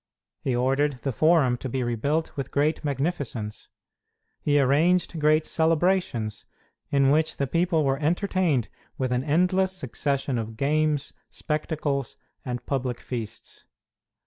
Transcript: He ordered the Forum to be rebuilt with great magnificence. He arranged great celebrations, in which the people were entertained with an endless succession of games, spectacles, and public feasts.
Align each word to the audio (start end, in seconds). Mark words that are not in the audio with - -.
He 0.39 0.55
ordered 0.55 0.93
the 1.03 1.11
Forum 1.11 1.57
to 1.57 1.69
be 1.69 1.83
rebuilt 1.83 2.35
with 2.35 2.49
great 2.49 2.83
magnificence. 2.83 3.69
He 4.41 4.59
arranged 4.59 5.19
great 5.19 5.45
celebrations, 5.45 6.47
in 6.89 7.11
which 7.11 7.37
the 7.37 7.45
people 7.45 7.85
were 7.85 7.99
entertained 7.99 8.67
with 8.97 9.11
an 9.11 9.23
endless 9.23 9.73
succession 9.77 10.39
of 10.39 10.57
games, 10.57 11.13
spectacles, 11.29 12.17
and 12.43 12.65
public 12.65 12.99
feasts. 12.99 13.65